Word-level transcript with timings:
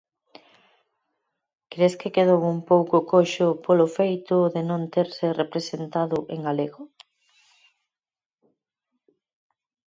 Cres 1.71 1.93
que 1.99 2.13
quedou 2.15 2.41
un 2.55 2.59
pouco 2.71 2.95
coxo 3.11 3.47
polo 3.65 3.87
feito 3.97 4.35
de 4.53 4.61
non 4.69 4.81
terse 4.95 5.25
representado 5.41 6.17
en 6.35 6.39
galego? 6.47 6.81